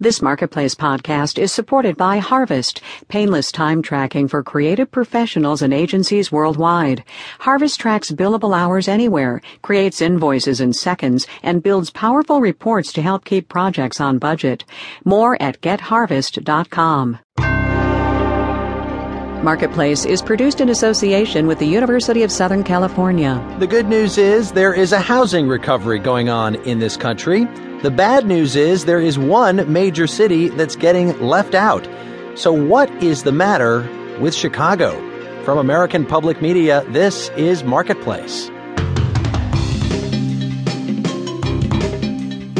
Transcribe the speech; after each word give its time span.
This 0.00 0.22
Marketplace 0.22 0.76
podcast 0.76 1.40
is 1.40 1.52
supported 1.52 1.96
by 1.96 2.18
Harvest, 2.18 2.80
painless 3.08 3.50
time 3.50 3.82
tracking 3.82 4.28
for 4.28 4.44
creative 4.44 4.92
professionals 4.92 5.60
and 5.60 5.74
agencies 5.74 6.30
worldwide. 6.30 7.02
Harvest 7.40 7.80
tracks 7.80 8.12
billable 8.12 8.56
hours 8.56 8.86
anywhere, 8.86 9.40
creates 9.60 10.00
invoices 10.00 10.60
in 10.60 10.72
seconds, 10.72 11.26
and 11.42 11.64
builds 11.64 11.90
powerful 11.90 12.40
reports 12.40 12.92
to 12.92 13.02
help 13.02 13.24
keep 13.24 13.48
projects 13.48 14.00
on 14.00 14.18
budget. 14.18 14.64
More 15.04 15.36
at 15.42 15.60
getharvest.com. 15.62 17.18
Marketplace 19.42 20.04
is 20.04 20.22
produced 20.22 20.60
in 20.60 20.68
association 20.68 21.48
with 21.48 21.58
the 21.58 21.66
University 21.66 22.22
of 22.22 22.30
Southern 22.30 22.62
California. 22.62 23.44
The 23.58 23.66
good 23.66 23.88
news 23.88 24.16
is 24.16 24.52
there 24.52 24.74
is 24.74 24.92
a 24.92 25.00
housing 25.00 25.48
recovery 25.48 25.98
going 25.98 26.28
on 26.28 26.54
in 26.54 26.78
this 26.78 26.96
country. 26.96 27.48
The 27.82 27.90
bad 27.92 28.26
news 28.26 28.56
is 28.56 28.86
there 28.86 29.00
is 29.00 29.20
one 29.20 29.72
major 29.72 30.08
city 30.08 30.48
that's 30.48 30.74
getting 30.74 31.16
left 31.20 31.54
out. 31.54 31.88
So, 32.34 32.52
what 32.52 32.90
is 33.00 33.22
the 33.22 33.30
matter 33.30 33.88
with 34.18 34.34
Chicago? 34.34 35.00
From 35.44 35.58
American 35.58 36.04
Public 36.04 36.42
Media, 36.42 36.84
this 36.88 37.28
is 37.36 37.62
Marketplace. 37.62 38.50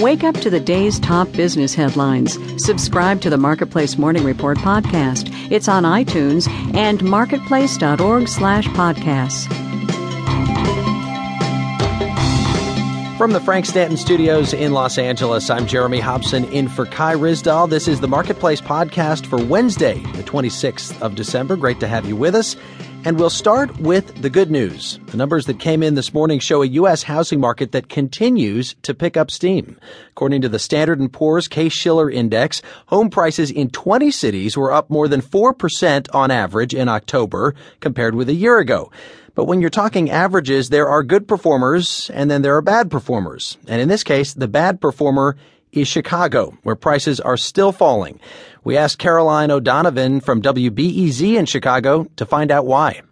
Wake 0.00 0.22
up 0.22 0.36
to 0.36 0.50
the 0.50 0.62
day's 0.64 1.00
top 1.00 1.32
business 1.32 1.74
headlines. 1.74 2.38
Subscribe 2.64 3.20
to 3.22 3.28
the 3.28 3.38
Marketplace 3.38 3.98
Morning 3.98 4.22
Report 4.22 4.56
podcast. 4.58 5.34
It's 5.50 5.66
on 5.66 5.82
iTunes 5.82 6.48
and 6.76 7.02
marketplace.org/podcasts. 7.02 9.57
From 13.18 13.32
the 13.32 13.40
Frank 13.40 13.66
Stanton 13.66 13.96
Studios 13.96 14.54
in 14.54 14.70
Los 14.70 14.96
Angeles, 14.96 15.50
I'm 15.50 15.66
Jeremy 15.66 15.98
Hobson 15.98 16.44
in 16.52 16.68
for 16.68 16.86
Kai 16.86 17.16
Ryssdal. 17.16 17.68
This 17.68 17.88
is 17.88 17.98
the 17.98 18.06
Marketplace 18.06 18.60
podcast 18.60 19.26
for 19.26 19.44
Wednesday, 19.44 19.94
the 20.14 20.22
26th 20.22 21.02
of 21.02 21.16
December. 21.16 21.56
Great 21.56 21.80
to 21.80 21.88
have 21.88 22.06
you 22.06 22.14
with 22.14 22.36
us. 22.36 22.54
And 23.04 23.18
we'll 23.18 23.28
start 23.28 23.76
with 23.80 24.22
the 24.22 24.30
good 24.30 24.52
news. 24.52 25.00
The 25.06 25.16
numbers 25.16 25.46
that 25.46 25.58
came 25.58 25.82
in 25.82 25.96
this 25.96 26.14
morning 26.14 26.38
show 26.38 26.62
a 26.62 26.66
U.S. 26.66 27.02
housing 27.02 27.40
market 27.40 27.72
that 27.72 27.88
continues 27.88 28.76
to 28.82 28.94
pick 28.94 29.16
up 29.16 29.32
steam. 29.32 29.80
According 30.10 30.42
to 30.42 30.48
the 30.48 30.60
Standard 30.60 31.12
& 31.12 31.12
Poor's 31.12 31.48
Case-Shiller 31.48 32.08
Index, 32.08 32.62
home 32.86 33.10
prices 33.10 33.50
in 33.50 33.70
20 33.70 34.12
cities 34.12 34.56
were 34.56 34.72
up 34.72 34.90
more 34.90 35.08
than 35.08 35.22
4% 35.22 36.06
on 36.14 36.30
average 36.30 36.72
in 36.72 36.88
October 36.88 37.56
compared 37.80 38.14
with 38.14 38.28
a 38.28 38.34
year 38.34 38.58
ago. 38.58 38.92
But 39.38 39.44
when 39.44 39.60
you're 39.60 39.70
talking 39.70 40.10
averages, 40.10 40.68
there 40.68 40.88
are 40.88 41.04
good 41.04 41.28
performers 41.28 42.10
and 42.12 42.28
then 42.28 42.42
there 42.42 42.56
are 42.56 42.60
bad 42.60 42.90
performers. 42.90 43.56
And 43.68 43.80
in 43.80 43.86
this 43.86 44.02
case, 44.02 44.34
the 44.34 44.48
bad 44.48 44.80
performer 44.80 45.36
is 45.70 45.86
Chicago, 45.86 46.58
where 46.64 46.74
prices 46.74 47.20
are 47.20 47.36
still 47.36 47.70
falling. 47.70 48.18
We 48.64 48.76
asked 48.76 48.98
Caroline 48.98 49.52
O'Donovan 49.52 50.18
from 50.22 50.42
WBEZ 50.42 51.36
in 51.36 51.46
Chicago 51.46 52.08
to 52.16 52.26
find 52.26 52.50
out 52.50 52.66
why. 52.66 53.02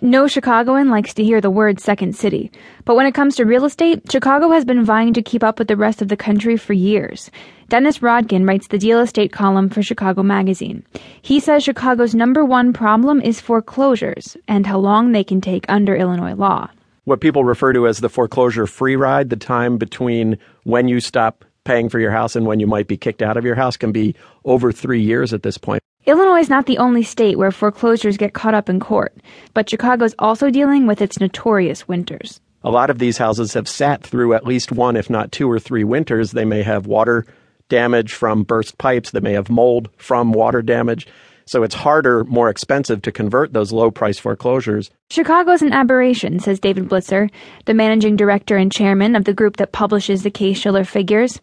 No 0.00 0.28
Chicagoan 0.28 0.90
likes 0.90 1.12
to 1.14 1.24
hear 1.24 1.40
the 1.40 1.50
word 1.50 1.80
second 1.80 2.14
city, 2.14 2.52
but 2.84 2.94
when 2.94 3.06
it 3.06 3.14
comes 3.14 3.34
to 3.34 3.44
real 3.44 3.64
estate, 3.64 4.00
Chicago 4.08 4.50
has 4.50 4.64
been 4.64 4.84
vying 4.84 5.12
to 5.14 5.22
keep 5.22 5.42
up 5.42 5.58
with 5.58 5.66
the 5.66 5.76
rest 5.76 6.00
of 6.00 6.06
the 6.06 6.16
country 6.16 6.56
for 6.56 6.72
years. 6.72 7.32
Dennis 7.68 7.98
Rodkin 7.98 8.46
writes 8.46 8.68
the 8.68 8.78
deal 8.78 9.00
estate 9.00 9.32
column 9.32 9.68
for 9.68 9.82
Chicago 9.82 10.22
Magazine. 10.22 10.84
He 11.20 11.40
says 11.40 11.64
Chicago's 11.64 12.14
number 12.14 12.44
one 12.44 12.72
problem 12.72 13.20
is 13.20 13.40
foreclosures 13.40 14.36
and 14.46 14.68
how 14.68 14.78
long 14.78 15.10
they 15.10 15.24
can 15.24 15.40
take 15.40 15.64
under 15.68 15.96
Illinois 15.96 16.34
law. 16.34 16.70
What 17.04 17.20
people 17.20 17.42
refer 17.42 17.72
to 17.72 17.88
as 17.88 17.98
the 17.98 18.08
foreclosure 18.08 18.68
free 18.68 18.94
ride, 18.94 19.30
the 19.30 19.36
time 19.36 19.78
between 19.78 20.38
when 20.62 20.86
you 20.86 21.00
stop 21.00 21.44
paying 21.64 21.88
for 21.88 21.98
your 21.98 22.12
house 22.12 22.36
and 22.36 22.46
when 22.46 22.60
you 22.60 22.68
might 22.68 22.86
be 22.86 22.96
kicked 22.96 23.20
out 23.20 23.36
of 23.36 23.44
your 23.44 23.56
house, 23.56 23.76
can 23.76 23.90
be 23.90 24.14
over 24.44 24.70
three 24.70 25.02
years 25.02 25.32
at 25.34 25.42
this 25.42 25.58
point. 25.58 25.82
Illinois 26.08 26.40
is 26.40 26.48
not 26.48 26.64
the 26.64 26.78
only 26.78 27.02
state 27.02 27.36
where 27.36 27.50
foreclosures 27.50 28.16
get 28.16 28.32
caught 28.32 28.54
up 28.54 28.70
in 28.70 28.80
court, 28.80 29.14
but 29.52 29.68
Chicago's 29.68 30.14
also 30.18 30.48
dealing 30.48 30.86
with 30.86 31.02
its 31.02 31.20
notorious 31.20 31.86
winters. 31.86 32.40
A 32.64 32.70
lot 32.70 32.88
of 32.88 32.98
these 32.98 33.18
houses 33.18 33.52
have 33.52 33.68
sat 33.68 34.04
through 34.04 34.32
at 34.32 34.46
least 34.46 34.72
one, 34.72 34.96
if 34.96 35.10
not 35.10 35.32
two 35.32 35.50
or 35.50 35.58
three 35.58 35.84
winters. 35.84 36.30
They 36.30 36.46
may 36.46 36.62
have 36.62 36.86
water 36.86 37.26
damage 37.68 38.14
from 38.14 38.42
burst 38.42 38.78
pipes, 38.78 39.10
they 39.10 39.20
may 39.20 39.34
have 39.34 39.50
mold 39.50 39.90
from 39.98 40.32
water 40.32 40.62
damage. 40.62 41.06
So 41.44 41.62
it's 41.62 41.74
harder, 41.74 42.24
more 42.24 42.48
expensive 42.48 43.02
to 43.02 43.12
convert 43.12 43.52
those 43.52 43.70
low 43.70 43.90
price 43.90 44.18
foreclosures. 44.18 44.90
Chicago's 45.10 45.60
an 45.60 45.74
aberration, 45.74 46.40
says 46.40 46.58
David 46.58 46.88
Blitzer, 46.88 47.30
the 47.66 47.74
managing 47.74 48.16
director 48.16 48.56
and 48.56 48.72
chairman 48.72 49.14
of 49.14 49.24
the 49.24 49.34
group 49.34 49.58
that 49.58 49.72
publishes 49.72 50.22
the 50.22 50.30
Case-Shiller 50.30 50.84
figures. 50.84 51.38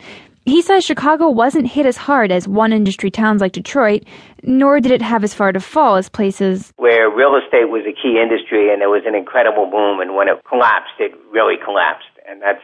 He 0.45 0.61
says 0.61 0.85
Chicago 0.85 1.27
wasn't 1.29 1.65
hit 1.65 1.87
as 1.87 1.97
hard 1.97 2.31
as 2.31 2.47
one 2.47 2.71
industry 2.71 3.09
towns 3.09 3.41
like 3.41 3.51
Detroit, 3.51 4.03
nor 4.43 4.79
did 4.79 4.91
it 4.91 5.01
have 5.01 5.23
as 5.23 5.33
far 5.33 5.51
to 5.51 5.59
fall 5.59 5.95
as 5.95 6.07
places 6.07 6.71
where 6.77 7.09
real 7.09 7.35
estate 7.35 7.65
was 7.65 7.81
a 7.89 7.91
key 7.91 8.21
industry 8.21 8.71
and 8.71 8.79
there 8.79 8.89
was 8.89 9.01
an 9.07 9.15
incredible 9.15 9.65
boom, 9.65 9.99
and 9.99 10.13
when 10.13 10.27
it 10.27 10.37
collapsed, 10.47 10.93
it 10.99 11.13
really 11.31 11.55
collapsed, 11.57 12.13
and 12.29 12.43
that's 12.43 12.61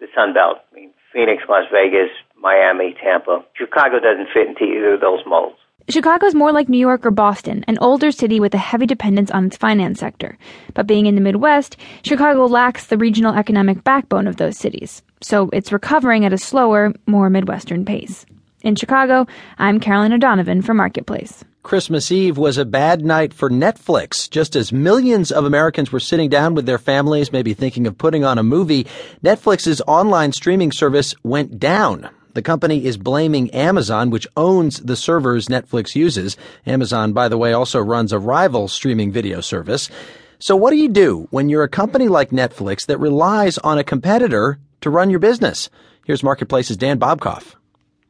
the 0.00 0.06
Sun 0.16 0.32
Belt. 0.32 0.58
I 0.72 0.74
mean, 0.74 0.90
Phoenix, 1.12 1.42
Las 1.50 1.68
Vegas, 1.70 2.08
Miami, 2.40 2.96
Tampa. 2.96 3.44
Chicago 3.54 4.00
doesn't 4.00 4.32
fit 4.32 4.48
into 4.48 4.64
either 4.64 4.94
of 4.94 5.00
those 5.00 5.20
molds. 5.26 5.60
Chicago's 5.88 6.34
more 6.34 6.52
like 6.52 6.68
New 6.68 6.78
York 6.78 7.04
or 7.04 7.10
Boston, 7.10 7.64
an 7.66 7.78
older 7.80 8.12
city 8.12 8.38
with 8.40 8.54
a 8.54 8.58
heavy 8.58 8.86
dependence 8.86 9.30
on 9.30 9.46
its 9.46 9.56
finance 9.56 9.98
sector. 9.98 10.38
But 10.74 10.86
being 10.86 11.06
in 11.06 11.14
the 11.14 11.20
Midwest, 11.20 11.76
Chicago 12.04 12.46
lacks 12.46 12.86
the 12.86 12.98
regional 12.98 13.34
economic 13.34 13.82
backbone 13.82 14.26
of 14.26 14.36
those 14.36 14.56
cities. 14.56 15.02
So 15.20 15.50
it's 15.52 15.72
recovering 15.72 16.24
at 16.24 16.32
a 16.32 16.38
slower, 16.38 16.92
more 17.06 17.30
Midwestern 17.30 17.84
pace. 17.84 18.24
In 18.62 18.76
Chicago, 18.76 19.26
I'm 19.58 19.80
Caroline 19.80 20.12
O'Donovan 20.12 20.62
for 20.62 20.72
Marketplace. 20.72 21.44
Christmas 21.64 22.10
Eve 22.10 22.38
was 22.38 22.58
a 22.58 22.64
bad 22.64 23.04
night 23.04 23.34
for 23.34 23.50
Netflix. 23.50 24.28
Just 24.30 24.56
as 24.56 24.72
millions 24.72 25.30
of 25.30 25.44
Americans 25.44 25.92
were 25.92 26.00
sitting 26.00 26.28
down 26.28 26.54
with 26.54 26.66
their 26.66 26.78
families, 26.78 27.32
maybe 27.32 27.54
thinking 27.54 27.86
of 27.86 27.98
putting 27.98 28.24
on 28.24 28.38
a 28.38 28.42
movie, 28.42 28.86
Netflix's 29.22 29.80
online 29.86 30.32
streaming 30.32 30.72
service 30.72 31.14
went 31.22 31.58
down. 31.58 32.08
The 32.34 32.42
company 32.42 32.84
is 32.84 32.96
blaming 32.96 33.50
Amazon, 33.50 34.10
which 34.10 34.26
owns 34.36 34.80
the 34.80 34.96
servers 34.96 35.48
Netflix 35.48 35.94
uses. 35.94 36.36
Amazon, 36.66 37.12
by 37.12 37.28
the 37.28 37.36
way, 37.36 37.52
also 37.52 37.78
runs 37.78 38.12
a 38.12 38.18
rival 38.18 38.68
streaming 38.68 39.12
video 39.12 39.40
service. 39.40 39.90
So 40.38 40.56
what 40.56 40.70
do 40.70 40.76
you 40.76 40.88
do 40.88 41.28
when 41.30 41.48
you're 41.48 41.62
a 41.62 41.68
company 41.68 42.08
like 42.08 42.30
Netflix 42.30 42.86
that 42.86 42.98
relies 42.98 43.58
on 43.58 43.78
a 43.78 43.84
competitor 43.84 44.58
to 44.80 44.90
run 44.90 45.10
your 45.10 45.20
business? 45.20 45.68
Here's 46.04 46.22
Marketplace's 46.22 46.76
Dan 46.76 46.98
Bobkoff. 46.98 47.54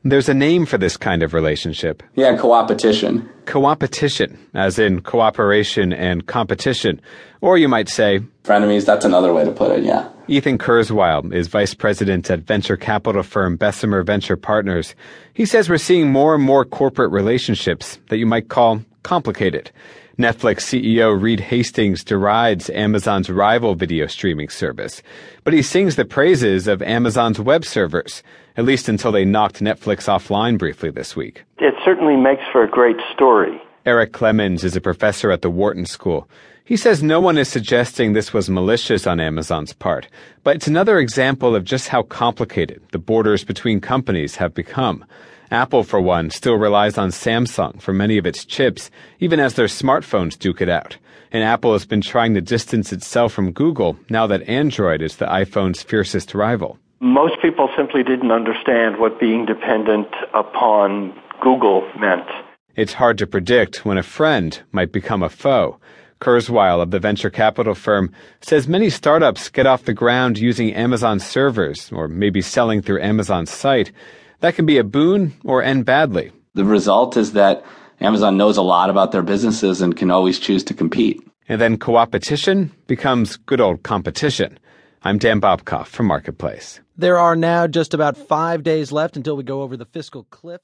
There's 0.04 0.28
a 0.28 0.34
name 0.34 0.66
for 0.66 0.78
this 0.78 0.96
kind 0.96 1.22
of 1.22 1.32
relationship. 1.34 2.02
Yeah, 2.14 2.36
coopetition. 2.36 3.28
Coopetition, 3.44 4.36
as 4.52 4.78
in 4.78 5.00
cooperation 5.02 5.92
and 5.92 6.26
competition. 6.26 7.00
Or 7.40 7.56
you 7.56 7.68
might 7.68 7.88
say, 7.88 8.20
frenemies, 8.42 8.84
that's 8.84 9.04
another 9.04 9.32
way 9.32 9.44
to 9.44 9.52
put 9.52 9.70
it, 9.70 9.84
yeah. 9.84 10.08
Ethan 10.32 10.56
Kurzweil 10.56 11.30
is 11.34 11.48
vice 11.48 11.74
president 11.74 12.30
at 12.30 12.40
venture 12.40 12.78
capital 12.78 13.22
firm 13.22 13.56
Bessemer 13.56 14.02
Venture 14.02 14.38
Partners. 14.38 14.94
He 15.34 15.44
says 15.44 15.68
we're 15.68 15.76
seeing 15.76 16.10
more 16.10 16.34
and 16.34 16.42
more 16.42 16.64
corporate 16.64 17.12
relationships 17.12 17.98
that 18.08 18.16
you 18.16 18.24
might 18.24 18.48
call 18.48 18.80
complicated. 19.02 19.70
Netflix 20.18 20.62
CEO 20.62 21.20
Reed 21.20 21.38
Hastings 21.38 22.02
derides 22.02 22.70
Amazon's 22.70 23.28
rival 23.28 23.74
video 23.74 24.06
streaming 24.06 24.48
service, 24.48 25.02
but 25.44 25.52
he 25.52 25.60
sings 25.60 25.96
the 25.96 26.06
praises 26.06 26.66
of 26.66 26.80
Amazon's 26.80 27.38
web 27.38 27.66
servers, 27.66 28.22
at 28.56 28.64
least 28.64 28.88
until 28.88 29.12
they 29.12 29.26
knocked 29.26 29.60
Netflix 29.60 30.08
offline 30.08 30.56
briefly 30.56 30.88
this 30.88 31.14
week. 31.14 31.44
It 31.58 31.74
certainly 31.84 32.16
makes 32.16 32.44
for 32.52 32.64
a 32.64 32.70
great 32.70 32.96
story. 33.14 33.60
Eric 33.84 34.12
Clemons 34.12 34.62
is 34.62 34.76
a 34.76 34.80
professor 34.80 35.32
at 35.32 35.42
the 35.42 35.50
Wharton 35.50 35.86
School. 35.86 36.28
He 36.64 36.76
says 36.76 37.02
no 37.02 37.18
one 37.18 37.36
is 37.36 37.48
suggesting 37.48 38.12
this 38.12 38.32
was 38.32 38.48
malicious 38.48 39.08
on 39.08 39.18
Amazon's 39.18 39.72
part, 39.72 40.06
but 40.44 40.54
it's 40.54 40.68
another 40.68 41.00
example 41.00 41.56
of 41.56 41.64
just 41.64 41.88
how 41.88 42.04
complicated 42.04 42.80
the 42.92 43.00
borders 43.00 43.42
between 43.42 43.80
companies 43.80 44.36
have 44.36 44.54
become. 44.54 45.04
Apple, 45.50 45.82
for 45.82 46.00
one, 46.00 46.30
still 46.30 46.54
relies 46.54 46.96
on 46.96 47.08
Samsung 47.08 47.82
for 47.82 47.92
many 47.92 48.18
of 48.18 48.24
its 48.24 48.44
chips, 48.44 48.88
even 49.18 49.40
as 49.40 49.54
their 49.54 49.66
smartphones 49.66 50.38
duke 50.38 50.62
it 50.62 50.68
out. 50.68 50.96
And 51.32 51.42
Apple 51.42 51.72
has 51.72 51.84
been 51.84 52.02
trying 52.02 52.34
to 52.34 52.40
distance 52.40 52.92
itself 52.92 53.32
from 53.32 53.50
Google 53.50 53.96
now 54.08 54.28
that 54.28 54.48
Android 54.48 55.02
is 55.02 55.16
the 55.16 55.26
iPhone's 55.26 55.82
fiercest 55.82 56.36
rival. 56.36 56.78
Most 57.00 57.34
people 57.42 57.68
simply 57.76 58.04
didn't 58.04 58.30
understand 58.30 59.00
what 59.00 59.18
being 59.18 59.44
dependent 59.44 60.06
upon 60.32 61.20
Google 61.40 61.82
meant. 61.98 62.28
It's 62.74 62.94
hard 62.94 63.18
to 63.18 63.26
predict 63.26 63.84
when 63.84 63.98
a 63.98 64.02
friend 64.02 64.58
might 64.72 64.92
become 64.92 65.22
a 65.22 65.28
foe. 65.28 65.78
Kurzweil 66.22 66.80
of 66.80 66.90
the 66.90 66.98
venture 66.98 67.28
capital 67.28 67.74
firm 67.74 68.10
says 68.40 68.66
many 68.66 68.88
startups 68.88 69.50
get 69.50 69.66
off 69.66 69.84
the 69.84 69.92
ground 69.92 70.38
using 70.38 70.72
Amazon 70.72 71.20
servers 71.20 71.92
or 71.92 72.08
maybe 72.08 72.40
selling 72.40 72.80
through 72.80 73.02
Amazon's 73.02 73.50
site. 73.50 73.92
That 74.40 74.54
can 74.54 74.64
be 74.64 74.78
a 74.78 74.84
boon 74.84 75.34
or 75.44 75.62
end 75.62 75.84
badly. 75.84 76.32
The 76.54 76.64
result 76.64 77.18
is 77.18 77.32
that 77.32 77.62
Amazon 78.00 78.38
knows 78.38 78.56
a 78.56 78.62
lot 78.62 78.88
about 78.88 79.12
their 79.12 79.22
businesses 79.22 79.82
and 79.82 79.94
can 79.94 80.10
always 80.10 80.38
choose 80.38 80.64
to 80.64 80.74
compete. 80.74 81.22
And 81.48 81.60
then 81.60 81.76
coopetition 81.76 82.70
becomes 82.86 83.36
good 83.36 83.60
old 83.60 83.82
competition. 83.82 84.58
I'm 85.02 85.18
Dan 85.18 85.40
Bobkoff 85.40 85.88
from 85.88 86.06
Marketplace. 86.06 86.80
There 86.96 87.18
are 87.18 87.34
now 87.34 87.66
just 87.66 87.94
about 87.94 88.16
five 88.16 88.62
days 88.62 88.92
left 88.92 89.16
until 89.16 89.36
we 89.36 89.42
go 89.42 89.62
over 89.62 89.76
the 89.76 89.86
fiscal 89.86 90.24
cliff. 90.24 90.60